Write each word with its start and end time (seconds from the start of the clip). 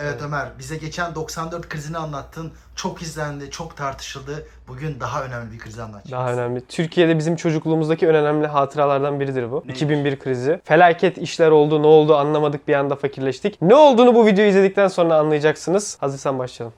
Evet 0.00 0.22
Ömer, 0.26 0.48
bize 0.58 0.76
geçen 0.76 1.14
94 1.14 1.68
krizini 1.68 1.98
anlattın. 1.98 2.52
Çok 2.74 3.02
izlendi, 3.02 3.50
çok 3.50 3.76
tartışıldı. 3.76 4.46
Bugün 4.68 5.00
daha 5.00 5.24
önemli 5.24 5.52
bir 5.52 5.58
krizi 5.58 5.82
anlatacağız. 5.82 6.12
Daha 6.12 6.32
önemli. 6.32 6.60
Türkiye'de 6.60 7.18
bizim 7.18 7.36
çocukluğumuzdaki 7.36 8.06
en 8.06 8.14
önemli 8.14 8.46
hatıralardan 8.46 9.20
biridir 9.20 9.50
bu. 9.50 9.56
Nedir? 9.64 9.74
2001 9.74 10.18
krizi. 10.18 10.60
Felaket 10.64 11.18
işler 11.18 11.50
oldu, 11.50 11.82
ne 11.82 11.86
oldu 11.86 12.16
anlamadık 12.16 12.68
bir 12.68 12.74
anda 12.74 12.96
fakirleştik. 12.96 13.62
Ne 13.62 13.74
olduğunu 13.74 14.14
bu 14.14 14.26
videoyu 14.26 14.50
izledikten 14.50 14.88
sonra 14.88 15.14
anlayacaksınız. 15.14 15.96
Hazırsan 16.00 16.38
başlayalım. 16.38 16.74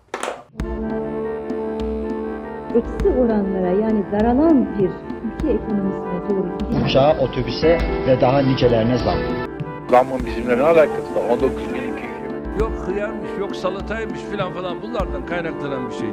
eksi 2.75 3.09
oranlara 3.09 3.71
yani 3.71 4.05
daralan 4.12 4.79
bir 4.79 4.85
ülke 5.29 5.62
ekonomisine 5.62 6.30
doğru 6.30 6.59
gidiş 6.59 6.91
uçağa, 6.91 7.16
otobüse 7.21 7.79
ve 8.07 8.21
daha 8.21 8.39
nicelerine 8.41 8.98
zam. 8.98 9.19
Zamın 9.91 10.27
bizimle 10.27 10.59
ne 10.59 10.62
alakası 10.62 11.14
var? 11.14 11.30
19 11.30 11.59
bin 11.59 11.64
iki 11.64 11.75
yüz. 11.75 11.78
Yok 12.59 12.72
hıyarmış, 12.86 13.30
yok 13.40 13.56
salataymış 13.56 14.20
filan 14.30 14.52
falan 14.54 14.82
bunlardan 14.82 15.26
kaynaklanan 15.26 15.90
bir 15.90 15.94
şey. 15.94 16.08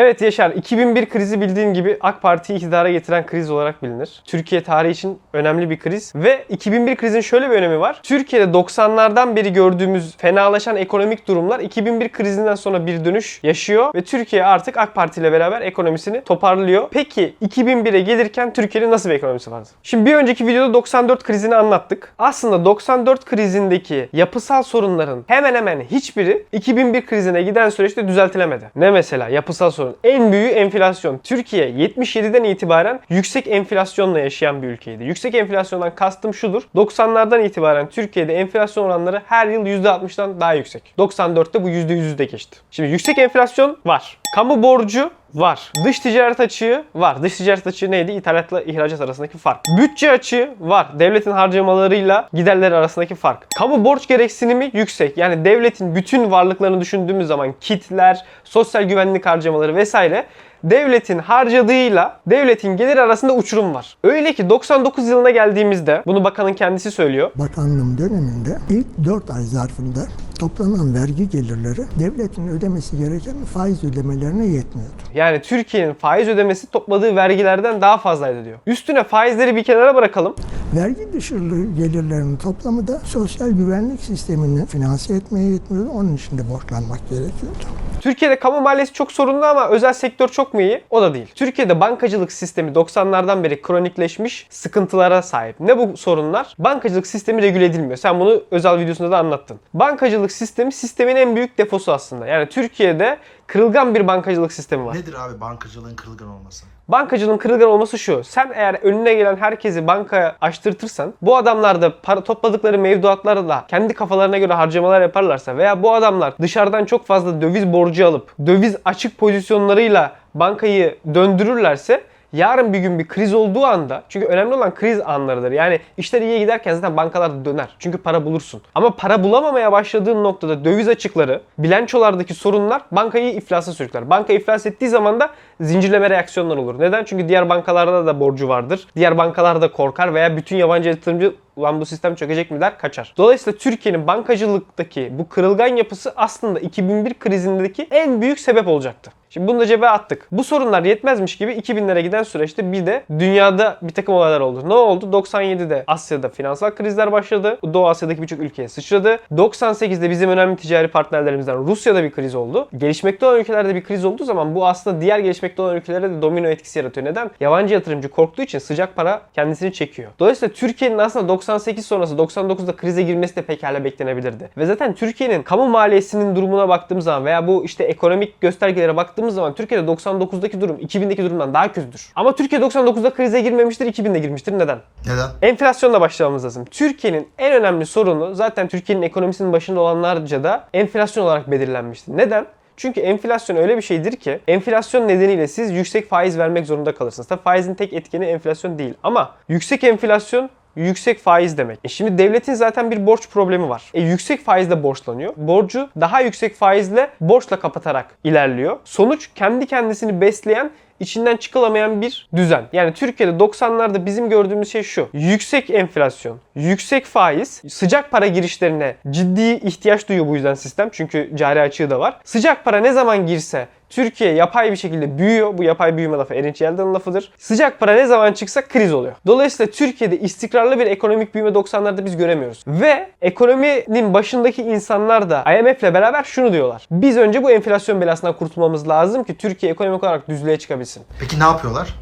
Evet 0.00 0.20
Yaşar, 0.20 0.50
2001 0.50 1.08
krizi 1.08 1.40
bildiğin 1.40 1.74
gibi 1.74 1.96
AK 2.00 2.22
Parti'yi 2.22 2.56
iktidara 2.56 2.90
getiren 2.90 3.26
kriz 3.26 3.50
olarak 3.50 3.82
bilinir. 3.82 4.22
Türkiye 4.24 4.62
tarihi 4.62 4.92
için 4.92 5.18
önemli 5.32 5.70
bir 5.70 5.78
kriz 5.78 6.12
ve 6.14 6.44
2001 6.48 6.96
krizin 6.96 7.20
şöyle 7.20 7.50
bir 7.50 7.54
önemi 7.54 7.80
var. 7.80 8.00
Türkiye'de 8.02 8.44
90'lardan 8.44 9.36
beri 9.36 9.52
gördüğümüz 9.52 10.16
fenalaşan 10.16 10.76
ekonomik 10.76 11.28
durumlar 11.28 11.60
2001 11.60 12.08
krizinden 12.08 12.54
sonra 12.54 12.86
bir 12.86 13.04
dönüş 13.04 13.40
yaşıyor 13.42 13.94
ve 13.94 14.02
Türkiye 14.02 14.44
artık 14.44 14.76
AK 14.76 14.94
Parti 14.94 15.20
ile 15.20 15.32
beraber 15.32 15.62
ekonomisini 15.62 16.24
toparlıyor. 16.24 16.88
Peki 16.90 17.34
2001'e 17.42 18.00
gelirken 18.00 18.52
Türkiye'nin 18.52 18.90
nasıl 18.90 19.10
bir 19.10 19.14
ekonomisi 19.14 19.50
vardı? 19.50 19.68
Şimdi 19.82 20.10
bir 20.10 20.14
önceki 20.14 20.46
videoda 20.46 20.74
94 20.74 21.22
krizini 21.22 21.54
anlattık. 21.54 22.14
Aslında 22.18 22.64
94 22.64 23.24
krizindeki 23.24 24.08
yapısal 24.12 24.62
sorunların 24.62 25.24
hemen 25.26 25.54
hemen 25.54 25.80
hiçbiri 25.80 26.46
2001 26.52 27.06
krizine 27.06 27.42
giden 27.42 27.68
süreçte 27.68 28.08
düzeltilemedi. 28.08 28.70
Ne 28.76 28.90
mesela 28.90 29.28
yapısal 29.28 29.70
sorun? 29.70 29.87
En 30.04 30.32
büyüğü 30.32 30.48
enflasyon. 30.48 31.18
Türkiye 31.18 31.70
77'den 31.70 32.44
itibaren 32.44 33.00
yüksek 33.08 33.48
enflasyonla 33.48 34.20
yaşayan 34.20 34.62
bir 34.62 34.68
ülkeydi. 34.68 35.04
Yüksek 35.04 35.34
enflasyondan 35.34 35.94
kastım 35.94 36.34
şudur. 36.34 36.62
90'lardan 36.76 37.44
itibaren 37.44 37.88
Türkiye'de 37.88 38.34
enflasyon 38.34 38.84
oranları 38.84 39.22
her 39.26 39.46
yıl 39.46 39.66
%60'dan 39.66 40.40
daha 40.40 40.54
yüksek. 40.54 40.94
94'te 40.98 41.62
bu 41.62 41.68
%100'ü 41.68 42.18
de 42.18 42.24
geçti. 42.24 42.58
Şimdi 42.70 42.90
yüksek 42.90 43.18
enflasyon 43.18 43.78
var. 43.86 44.18
Kamu 44.34 44.62
borcu 44.62 45.10
var. 45.34 45.72
Dış 45.84 46.00
ticaret 46.00 46.40
açığı 46.40 46.84
var. 46.94 47.22
Dış 47.22 47.36
ticaret 47.36 47.66
açığı 47.66 47.90
neydi? 47.90 48.12
İthalatla 48.12 48.62
ihracat 48.62 49.00
arasındaki 49.00 49.38
fark. 49.38 49.60
Bütçe 49.78 50.10
açığı 50.10 50.54
var. 50.60 50.98
Devletin 50.98 51.30
harcamalarıyla 51.30 52.28
giderleri 52.32 52.74
arasındaki 52.74 53.14
fark. 53.14 53.46
Kamu 53.58 53.84
borç 53.84 54.08
gereksinimi 54.08 54.70
yüksek. 54.74 55.18
Yani 55.18 55.44
devletin 55.44 55.94
bütün 55.94 56.30
varlıklarını 56.30 56.80
düşündüğümüz 56.80 57.26
zaman 57.26 57.54
kitler, 57.60 58.24
sosyal 58.44 58.82
güvenlik 58.82 59.26
harcamaları 59.26 59.76
vesaire 59.76 60.26
devletin 60.64 61.18
harcadığıyla 61.18 62.20
devletin 62.26 62.76
geliri 62.76 63.00
arasında 63.00 63.34
uçurum 63.34 63.74
var. 63.74 63.96
Öyle 64.04 64.32
ki 64.32 64.50
99 64.50 65.08
yılına 65.08 65.30
geldiğimizde 65.30 66.02
bunu 66.06 66.24
bakanın 66.24 66.52
kendisi 66.52 66.90
söylüyor. 66.90 67.30
bakanlığım 67.34 67.98
döneminde 67.98 68.58
ilk 68.70 68.86
4 69.04 69.30
ay 69.30 69.42
zarfında 69.42 70.00
toplanan 70.38 70.94
vergi 70.94 71.28
gelirleri 71.28 71.80
devletin 71.98 72.48
ödemesi 72.48 72.98
gereken 72.98 73.44
faiz 73.54 73.84
ödemelerine 73.84 74.46
yetmiyordu. 74.46 74.92
Yani 75.14 75.42
Türkiye'nin 75.42 75.94
faiz 75.94 76.28
ödemesi 76.28 76.66
topladığı 76.66 77.16
vergilerden 77.16 77.80
daha 77.80 77.98
fazlaydı 77.98 78.44
diyor. 78.44 78.58
Üstüne 78.66 79.04
faizleri 79.04 79.56
bir 79.56 79.64
kenara 79.64 79.94
bırakalım. 79.94 80.34
Vergi 80.76 81.12
dışı 81.12 81.34
gelirlerinin 81.76 82.36
toplamı 82.36 82.88
da 82.88 83.00
sosyal 83.04 83.50
güvenlik 83.50 84.00
sistemini 84.00 84.66
finanse 84.66 85.14
etmeye 85.14 85.50
yetmiyordu. 85.50 85.90
Onun 85.90 86.16
için 86.16 86.38
de 86.38 86.50
borçlanmak 86.50 87.08
gerekiyordu. 87.10 87.87
Türkiye'de 88.00 88.38
kamu 88.38 88.60
maliyesi 88.60 88.92
çok 88.92 89.12
sorunlu 89.12 89.44
ama 89.46 89.68
özel 89.68 89.92
sektör 89.92 90.28
çok 90.28 90.54
mu 90.54 90.60
iyi? 90.60 90.84
O 90.90 91.02
da 91.02 91.14
değil. 91.14 91.26
Türkiye'de 91.34 91.80
bankacılık 91.80 92.32
sistemi 92.32 92.70
90'lardan 92.70 93.42
beri 93.44 93.62
kronikleşmiş 93.62 94.46
sıkıntılara 94.50 95.22
sahip. 95.22 95.60
Ne 95.60 95.78
bu 95.78 95.96
sorunlar? 95.96 96.54
Bankacılık 96.58 97.06
sistemi 97.06 97.42
regüle 97.42 97.64
edilmiyor. 97.64 97.96
Sen 97.96 98.20
bunu 98.20 98.42
özel 98.50 98.78
videosunda 98.78 99.10
da 99.10 99.18
anlattın. 99.18 99.60
Bankacılık 99.74 100.32
sistemi 100.32 100.72
sistemin 100.72 101.16
en 101.16 101.36
büyük 101.36 101.58
defosu 101.58 101.92
aslında. 101.92 102.26
Yani 102.26 102.48
Türkiye'de 102.48 103.18
kırılgan 103.46 103.94
bir 103.94 104.06
bankacılık 104.06 104.52
sistemi 104.52 104.84
var. 104.86 104.94
Nedir 104.94 105.14
abi 105.14 105.40
bankacılığın 105.40 105.96
kırılgan 105.96 106.28
olması? 106.28 106.64
Bankacılığın 106.88 107.36
kırılgan 107.36 107.68
olması 107.68 107.98
şu. 107.98 108.24
Sen 108.24 108.50
eğer 108.54 108.74
önüne 108.74 109.14
gelen 109.14 109.36
herkesi 109.36 109.86
bankaya 109.86 110.36
açtırtırsan 110.40 111.14
bu 111.22 111.36
adamlar 111.36 111.82
da 111.82 112.00
para 112.02 112.20
topladıkları 112.20 112.78
mevduatlarla 112.78 113.64
kendi 113.68 113.94
kafalarına 113.94 114.38
göre 114.38 114.52
harcamalar 114.52 115.00
yaparlarsa 115.00 115.56
veya 115.56 115.82
bu 115.82 115.94
adamlar 115.94 116.34
dışarıdan 116.40 116.84
çok 116.84 117.06
fazla 117.06 117.40
döviz 117.40 117.72
borcu 117.72 118.06
alıp 118.06 118.34
döviz 118.46 118.76
açık 118.84 119.18
pozisyonlarıyla 119.18 120.12
bankayı 120.34 120.98
döndürürlerse 121.14 122.00
yarın 122.32 122.72
bir 122.72 122.78
gün 122.78 122.98
bir 122.98 123.08
kriz 123.08 123.34
olduğu 123.34 123.64
anda 123.64 124.02
çünkü 124.08 124.26
önemli 124.26 124.54
olan 124.54 124.74
kriz 124.74 125.00
anlarıdır. 125.00 125.52
Yani 125.52 125.80
işler 125.96 126.22
iyiye 126.22 126.38
giderken 126.38 126.74
zaten 126.74 126.96
bankalar 126.96 127.44
döner. 127.44 127.68
Çünkü 127.78 127.98
para 127.98 128.24
bulursun. 128.24 128.62
Ama 128.74 128.96
para 128.96 129.24
bulamamaya 129.24 129.72
başladığın 129.72 130.24
noktada 130.24 130.64
döviz 130.64 130.88
açıkları, 130.88 131.40
bilançolardaki 131.58 132.34
sorunlar 132.34 132.82
bankayı 132.92 133.32
iflasa 133.34 133.72
sürükler. 133.72 134.10
Banka 134.10 134.32
iflas 134.32 134.66
ettiği 134.66 134.88
zaman 134.88 135.20
da 135.20 135.30
zincirleme 135.60 136.10
reaksiyonlar 136.10 136.56
olur. 136.56 136.80
Neden? 136.80 137.04
Çünkü 137.04 137.28
diğer 137.28 137.48
bankalarda 137.48 138.06
da 138.06 138.20
borcu 138.20 138.48
vardır. 138.48 138.86
Diğer 138.96 139.18
bankalar 139.18 139.62
da 139.62 139.72
korkar 139.72 140.14
veya 140.14 140.36
bütün 140.36 140.56
yabancı 140.56 140.88
yatırımcı 140.88 141.34
ulan 141.56 141.80
bu 141.80 141.86
sistem 141.86 142.14
çökecek 142.14 142.50
mi 142.50 142.60
der 142.60 142.78
kaçar. 142.78 143.14
Dolayısıyla 143.16 143.58
Türkiye'nin 143.58 144.06
bankacılıktaki 144.06 145.08
bu 145.18 145.28
kırılgan 145.28 145.76
yapısı 145.76 146.12
aslında 146.16 146.60
2001 146.60 147.14
krizindeki 147.14 147.86
en 147.90 148.20
büyük 148.20 148.40
sebep 148.40 148.68
olacaktı. 148.68 149.17
Şimdi 149.30 149.48
bunu 149.48 149.60
da 149.60 149.66
cebe 149.66 149.88
attık. 149.88 150.26
Bu 150.32 150.44
sorunlar 150.44 150.84
yetmezmiş 150.84 151.36
gibi 151.36 151.52
2000'lere 151.52 152.00
giden 152.00 152.22
süreçte 152.22 152.72
bir 152.72 152.86
de 152.86 153.04
dünyada 153.18 153.78
bir 153.82 153.92
takım 153.92 154.14
olaylar 154.14 154.40
oldu. 154.40 154.68
Ne 154.68 154.74
oldu? 154.74 155.06
97'de 155.06 155.84
Asya'da 155.86 156.28
finansal 156.28 156.70
krizler 156.70 157.12
başladı. 157.12 157.58
Doğu 157.74 157.88
Asya'daki 157.88 158.22
birçok 158.22 158.40
ülkeye 158.40 158.68
sıçradı. 158.68 159.18
98'de 159.36 160.10
bizim 160.10 160.30
önemli 160.30 160.56
ticari 160.56 160.88
partnerlerimizden 160.88 161.66
Rusya'da 161.66 162.02
bir 162.02 162.10
kriz 162.10 162.34
oldu. 162.34 162.68
Gelişmekte 162.76 163.26
olan 163.26 163.40
ülkelerde 163.40 163.74
bir 163.74 163.84
kriz 163.84 164.04
olduğu 164.04 164.24
zaman 164.24 164.54
bu 164.54 164.66
aslında 164.66 165.00
diğer 165.00 165.18
gelişmekte 165.18 165.62
olan 165.62 165.76
ülkelere 165.76 166.10
de 166.10 166.22
domino 166.22 166.48
etkisi 166.48 166.78
yaratıyor. 166.78 167.06
Neden? 167.06 167.30
Yabancı 167.40 167.74
yatırımcı 167.74 168.08
korktuğu 168.08 168.42
için 168.42 168.58
sıcak 168.58 168.96
para 168.96 169.20
kendisini 169.34 169.72
çekiyor. 169.72 170.10
Dolayısıyla 170.18 170.54
Türkiye'nin 170.54 170.98
aslında 170.98 171.28
98 171.28 171.86
sonrası 171.86 172.14
99'da 172.14 172.76
krize 172.76 173.02
girmesi 173.02 173.36
de 173.36 173.42
pekala 173.42 173.84
beklenebilirdi. 173.84 174.50
Ve 174.56 174.66
zaten 174.66 174.94
Türkiye'nin 174.94 175.42
kamu 175.42 175.68
maliyesinin 175.68 176.36
durumuna 176.36 176.68
baktığımız 176.68 177.04
zaman 177.04 177.24
veya 177.24 177.46
bu 177.46 177.64
işte 177.64 177.84
ekonomik 177.84 178.40
göstergelere 178.40 178.96
baktığımız 179.18 179.34
zaman 179.34 179.54
Türkiye'de 179.54 179.90
99'daki 179.90 180.60
durum 180.60 180.76
2000'deki 180.76 181.24
durumdan 181.24 181.54
daha 181.54 181.72
kötüdür. 181.72 182.12
Ama 182.16 182.34
Türkiye 182.34 182.60
99'da 182.60 183.14
krize 183.14 183.40
girmemiştir, 183.40 183.86
2000'de 183.86 184.18
girmiştir. 184.18 184.52
Neden? 184.52 184.78
Neden? 185.06 185.28
Enflasyonla 185.42 186.00
başlamamız 186.00 186.44
lazım. 186.44 186.64
Türkiye'nin 186.64 187.28
en 187.38 187.52
önemli 187.52 187.86
sorunu 187.86 188.34
zaten 188.34 188.68
Türkiye'nin 188.68 189.02
ekonomisinin 189.02 189.52
başında 189.52 189.80
olanlarca 189.80 190.44
da 190.44 190.64
enflasyon 190.74 191.24
olarak 191.24 191.50
belirlenmişti. 191.50 192.16
Neden? 192.16 192.46
Çünkü 192.76 193.00
enflasyon 193.00 193.56
öyle 193.56 193.76
bir 193.76 193.82
şeydir 193.82 194.16
ki 194.16 194.40
enflasyon 194.48 195.08
nedeniyle 195.08 195.48
siz 195.48 195.70
yüksek 195.70 196.08
faiz 196.08 196.38
vermek 196.38 196.66
zorunda 196.66 196.94
kalırsınız. 196.94 197.28
Tabii 197.28 197.42
faizin 197.42 197.74
tek 197.74 197.92
etkeni 197.92 198.24
enflasyon 198.24 198.78
değil 198.78 198.94
ama 199.02 199.34
yüksek 199.48 199.84
enflasyon 199.84 200.50
yüksek 200.78 201.18
faiz 201.18 201.58
demek. 201.58 201.78
E 201.84 201.88
şimdi 201.88 202.18
devletin 202.18 202.54
zaten 202.54 202.90
bir 202.90 203.06
borç 203.06 203.28
problemi 203.28 203.68
var. 203.68 203.82
E 203.94 204.02
yüksek 204.02 204.44
faizle 204.44 204.82
borçlanıyor. 204.82 205.32
Borcu 205.36 205.88
daha 206.00 206.20
yüksek 206.20 206.54
faizle 206.54 207.10
borçla 207.20 207.60
kapatarak 207.60 208.06
ilerliyor. 208.24 208.76
Sonuç 208.84 209.30
kendi 209.34 209.66
kendisini 209.66 210.20
besleyen 210.20 210.70
içinden 211.00 211.36
çıkılamayan 211.36 212.00
bir 212.00 212.28
düzen. 212.36 212.64
Yani 212.72 212.94
Türkiye'de 212.94 213.32
90'larda 213.32 214.06
bizim 214.06 214.30
gördüğümüz 214.30 214.72
şey 214.72 214.82
şu. 214.82 215.08
Yüksek 215.12 215.70
enflasyon, 215.70 216.40
yüksek 216.54 217.04
faiz, 217.04 217.62
sıcak 217.68 218.10
para 218.10 218.26
girişlerine 218.26 218.96
ciddi 219.10 219.52
ihtiyaç 219.52 220.08
duyuyor 220.08 220.26
bu 220.26 220.34
yüzden 220.34 220.54
sistem. 220.54 220.88
Çünkü 220.92 221.30
cari 221.34 221.60
açığı 221.60 221.90
da 221.90 222.00
var. 222.00 222.20
Sıcak 222.24 222.64
para 222.64 222.78
ne 222.78 222.92
zaman 222.92 223.26
girse 223.26 223.68
Türkiye 223.90 224.32
yapay 224.32 224.70
bir 224.70 224.76
şekilde 224.76 225.18
büyüyor. 225.18 225.58
Bu 225.58 225.62
yapay 225.62 225.96
büyüme 225.96 226.16
lafı 226.16 226.34
Erinç 226.34 226.60
Yeldan'ın 226.60 226.94
lafıdır. 226.94 227.32
Sıcak 227.38 227.80
para 227.80 227.92
ne 227.94 228.06
zaman 228.06 228.32
çıksa 228.32 228.62
kriz 228.62 228.94
oluyor. 228.94 229.14
Dolayısıyla 229.26 229.72
Türkiye'de 229.72 230.18
istikrarlı 230.18 230.78
bir 230.78 230.86
ekonomik 230.86 231.34
büyüme 231.34 231.50
90'larda 231.50 232.04
biz 232.04 232.16
göremiyoruz. 232.16 232.64
Ve 232.66 233.08
ekonominin 233.22 234.14
başındaki 234.14 234.62
insanlar 234.62 235.30
da 235.30 235.44
IMF 235.58 235.82
ile 235.82 235.94
beraber 235.94 236.24
şunu 236.24 236.52
diyorlar. 236.52 236.86
Biz 236.90 237.16
önce 237.16 237.42
bu 237.42 237.50
enflasyon 237.50 238.00
belasından 238.00 238.36
kurtulmamız 238.36 238.88
lazım 238.88 239.24
ki 239.24 239.36
Türkiye 239.36 239.72
ekonomik 239.72 240.04
olarak 240.04 240.28
düzlüğe 240.28 240.58
çıkabilsin. 240.58 241.02
Peki 241.20 241.40
ne 241.40 241.44
yapıyorlar? 241.44 241.94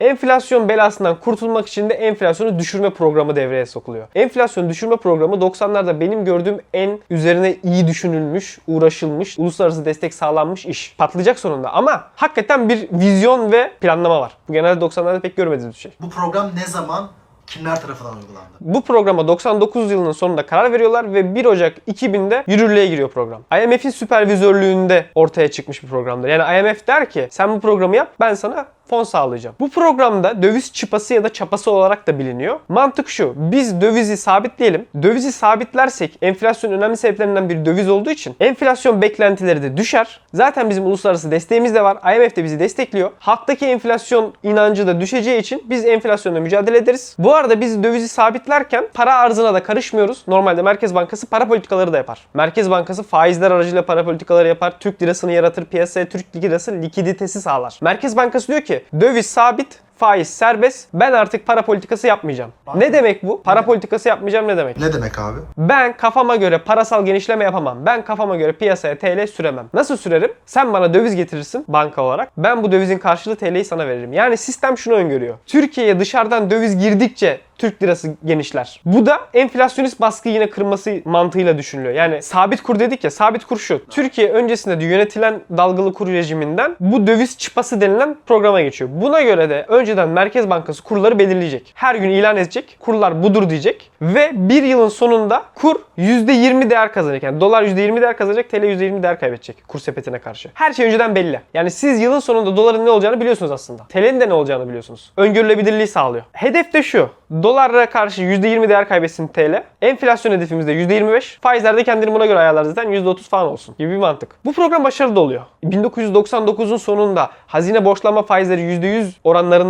Enflasyon 0.00 0.68
belasından 0.68 1.20
kurtulmak 1.20 1.68
için 1.68 1.90
de 1.90 1.94
enflasyonu 1.94 2.58
düşürme 2.58 2.90
programı 2.90 3.36
devreye 3.36 3.66
sokuluyor. 3.66 4.08
Enflasyon 4.14 4.68
düşürme 4.68 4.96
programı 4.96 5.36
90'larda 5.36 6.00
benim 6.00 6.24
gördüğüm 6.24 6.60
en 6.74 6.98
üzerine 7.10 7.56
iyi 7.62 7.86
düşünülmüş, 7.86 8.58
uğraşılmış, 8.66 9.38
uluslararası 9.38 9.84
destek 9.84 10.14
sağlanmış 10.14 10.66
iş. 10.66 10.94
Patlayacak 10.98 11.38
sonunda 11.38 11.72
ama 11.72 12.04
hakikaten 12.16 12.68
bir 12.68 12.88
vizyon 12.92 13.52
ve 13.52 13.70
planlama 13.80 14.20
var. 14.20 14.32
Bu 14.48 14.52
genelde 14.52 14.84
90'larda 14.84 15.20
pek 15.20 15.36
görmediğimiz 15.36 15.76
bir 15.76 15.80
şey. 15.80 15.92
Bu 16.00 16.10
program 16.10 16.50
ne 16.56 16.66
zaman 16.66 17.10
Kimler 17.46 17.80
tarafından 17.80 18.16
uygulandı? 18.16 18.48
Bu 18.60 18.82
programa 18.82 19.28
99 19.28 19.90
yılının 19.90 20.12
sonunda 20.12 20.46
karar 20.46 20.72
veriyorlar 20.72 21.14
ve 21.14 21.34
1 21.34 21.44
Ocak 21.44 21.78
2000'de 21.88 22.44
yürürlüğe 22.46 22.86
giriyor 22.86 23.08
program. 23.08 23.42
IMF'in 23.62 23.90
süpervizörlüğünde 23.90 25.06
ortaya 25.14 25.50
çıkmış 25.50 25.82
bir 25.82 25.88
programdır. 25.88 26.28
Yani 26.28 26.68
IMF 26.68 26.86
der 26.86 27.10
ki 27.10 27.28
sen 27.30 27.50
bu 27.50 27.60
programı 27.60 27.96
yap 27.96 28.12
ben 28.20 28.34
sana 28.34 28.66
fon 28.90 29.04
sağlayacağım. 29.04 29.56
Bu 29.60 29.70
programda 29.70 30.42
döviz 30.42 30.72
çıpası 30.72 31.14
ya 31.14 31.24
da 31.24 31.28
çapası 31.28 31.70
olarak 31.70 32.06
da 32.06 32.18
biliniyor. 32.18 32.60
Mantık 32.68 33.08
şu. 33.08 33.32
Biz 33.36 33.80
dövizi 33.80 34.16
sabitleyelim. 34.16 34.86
Dövizi 35.02 35.32
sabitlersek 35.32 36.18
enflasyonun 36.22 36.76
önemli 36.76 36.96
sebeplerinden 36.96 37.48
biri 37.48 37.66
döviz 37.66 37.88
olduğu 37.88 38.10
için 38.10 38.36
enflasyon 38.40 39.02
beklentileri 39.02 39.62
de 39.62 39.76
düşer. 39.76 40.20
Zaten 40.34 40.70
bizim 40.70 40.86
uluslararası 40.86 41.30
desteğimiz 41.30 41.74
de 41.74 41.84
var. 41.84 42.16
IMF 42.16 42.36
de 42.36 42.44
bizi 42.44 42.60
destekliyor. 42.60 43.10
Halktaki 43.18 43.66
enflasyon 43.66 44.34
inancı 44.42 44.86
da 44.86 45.00
düşeceği 45.00 45.40
için 45.40 45.64
biz 45.70 45.84
enflasyonla 45.84 46.40
mücadele 46.40 46.78
ederiz. 46.78 47.16
Bu 47.18 47.34
arada 47.34 47.60
biz 47.60 47.82
dövizi 47.82 48.08
sabitlerken 48.08 48.88
para 48.94 49.14
arzına 49.14 49.54
da 49.54 49.62
karışmıyoruz. 49.62 50.22
Normalde 50.28 50.62
Merkez 50.62 50.94
Bankası 50.94 51.26
para 51.26 51.48
politikaları 51.48 51.92
da 51.92 51.96
yapar. 51.96 52.26
Merkez 52.34 52.70
Bankası 52.70 53.02
faizler 53.02 53.50
aracıyla 53.50 53.86
para 53.86 54.04
politikaları 54.04 54.48
yapar. 54.48 54.74
Türk 54.80 55.02
lirasını 55.02 55.32
yaratır. 55.32 55.64
Piyasaya 55.64 56.08
Türk 56.08 56.36
lirası 56.36 56.72
likiditesi 56.72 57.40
sağlar. 57.40 57.78
Merkez 57.80 58.16
Bankası 58.16 58.48
diyor 58.48 58.60
ki 58.60 58.75
döviz 59.00 59.26
sabit, 59.26 59.80
faiz 59.96 60.28
serbest. 60.28 60.88
Ben 60.94 61.12
artık 61.12 61.46
para 61.46 61.62
politikası 61.62 62.06
yapmayacağım. 62.06 62.52
Ne 62.74 62.92
demek 62.92 63.22
bu? 63.22 63.42
Para 63.42 63.64
politikası 63.64 64.08
yapmayacağım 64.08 64.48
ne 64.48 64.56
demek? 64.56 64.78
Ne 64.78 64.92
demek 64.92 65.18
abi? 65.18 65.38
Ben 65.58 65.96
kafama 65.96 66.36
göre 66.36 66.58
parasal 66.58 67.04
genişleme 67.06 67.44
yapamam. 67.44 67.86
Ben 67.86 68.04
kafama 68.04 68.36
göre 68.36 68.52
piyasaya 68.52 68.98
TL 68.98 69.26
süremem. 69.26 69.66
Nasıl 69.74 69.96
sürerim? 69.96 70.32
Sen 70.46 70.72
bana 70.72 70.94
döviz 70.94 71.16
getirirsin 71.16 71.64
banka 71.68 72.02
olarak. 72.02 72.28
Ben 72.36 72.62
bu 72.62 72.72
dövizin 72.72 72.98
karşılığı 72.98 73.36
TL'yi 73.36 73.64
sana 73.64 73.86
veririm. 73.86 74.12
Yani 74.12 74.36
sistem 74.36 74.78
şunu 74.78 74.94
öngörüyor. 74.94 75.34
Türkiye'ye 75.46 76.00
dışarıdan 76.00 76.50
döviz 76.50 76.78
girdikçe 76.78 77.40
Türk 77.58 77.82
lirası 77.82 78.14
genişler. 78.24 78.80
Bu 78.84 79.06
da 79.06 79.20
enflasyonist 79.34 80.00
baskı 80.00 80.28
yine 80.28 80.50
kırması 80.50 81.00
mantığıyla 81.04 81.58
düşünülüyor. 81.58 81.94
Yani 81.94 82.22
sabit 82.22 82.62
kur 82.62 82.78
dedik 82.78 83.04
ya 83.04 83.10
sabit 83.10 83.44
kur 83.44 83.58
şu. 83.58 83.84
Türkiye 83.90 84.30
öncesinde 84.32 84.80
de 84.80 84.84
yönetilen 84.84 85.40
dalgalı 85.56 85.92
kur 85.92 86.08
rejiminden 86.08 86.76
bu 86.80 87.06
döviz 87.06 87.38
çıpası 87.38 87.80
denilen 87.80 88.16
programa 88.26 88.60
geçiyor. 88.62 88.90
Buna 88.92 89.22
göre 89.22 89.50
de 89.50 89.66
önceden 89.86 90.08
Merkez 90.08 90.50
Bankası 90.50 90.82
kurları 90.82 91.18
belirleyecek. 91.18 91.72
Her 91.74 91.94
gün 91.94 92.10
ilan 92.10 92.36
edecek. 92.36 92.76
Kurlar 92.80 93.22
budur 93.22 93.50
diyecek. 93.50 93.90
Ve 94.02 94.30
bir 94.34 94.62
yılın 94.62 94.88
sonunda 94.88 95.42
kur 95.54 95.76
%20 95.98 96.70
değer 96.70 96.92
kazanacak. 96.92 97.22
Yani 97.22 97.40
dolar 97.40 97.62
%20 97.62 98.00
değer 98.00 98.16
kazanacak, 98.16 98.50
TL 98.50 98.56
%20 98.56 99.02
değer 99.02 99.20
kaybedecek 99.20 99.68
kur 99.68 99.78
sepetine 99.78 100.18
karşı. 100.18 100.50
Her 100.54 100.72
şey 100.72 100.86
önceden 100.86 101.14
belli. 101.14 101.40
Yani 101.54 101.70
siz 101.70 102.00
yılın 102.00 102.20
sonunda 102.20 102.56
doların 102.56 102.86
ne 102.86 102.90
olacağını 102.90 103.20
biliyorsunuz 103.20 103.52
aslında. 103.52 103.82
TL'nin 103.88 104.20
de 104.20 104.28
ne 104.28 104.32
olacağını 104.32 104.68
biliyorsunuz. 104.68 105.12
Öngörülebilirliği 105.16 105.86
sağlıyor. 105.86 106.24
Hedef 106.32 106.72
de 106.72 106.82
şu. 106.82 107.08
Dolara 107.42 107.90
karşı 107.90 108.22
%20 108.22 108.68
değer 108.68 108.88
kaybetsin 108.88 109.28
TL. 109.28 109.62
Enflasyon 109.82 110.32
hedefimiz 110.32 110.66
de 110.66 110.72
%25. 110.72 111.40
Faizler 111.40 111.76
de 111.76 111.84
kendini 111.84 112.14
buna 112.14 112.26
göre 112.26 112.38
ayarlar 112.38 112.64
zaten 112.64 112.92
%30 112.92 113.28
falan 113.28 113.46
olsun 113.46 113.74
gibi 113.78 113.90
bir 113.90 113.96
mantık. 113.96 114.30
Bu 114.44 114.52
program 114.52 114.84
başarılı 114.84 115.20
oluyor. 115.20 115.42
1999'un 115.64 116.76
sonunda 116.76 117.30
hazine 117.46 117.84
borçlanma 117.84 118.22
faizleri 118.22 118.60
%100 118.60 119.10